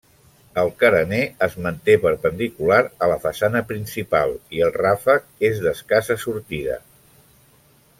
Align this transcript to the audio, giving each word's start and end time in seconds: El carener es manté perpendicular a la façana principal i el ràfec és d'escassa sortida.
El 0.59 0.69
carener 0.83 1.19
es 1.47 1.57
manté 1.65 1.97
perpendicular 2.05 2.81
a 3.07 3.11
la 3.13 3.19
façana 3.27 3.63
principal 3.73 4.35
i 4.59 4.67
el 4.69 4.75
ràfec 4.81 5.31
és 5.53 5.65
d'escassa 5.67 6.23
sortida. 6.27 6.85